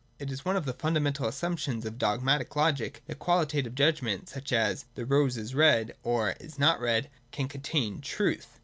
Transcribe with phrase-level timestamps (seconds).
[0.17, 4.85] It is one of the fundamental assumptions of dogmatic Logic that Qualitative judgments such as,
[4.95, 8.57] 'The rose is red,' or 'is not red,' can contain truth.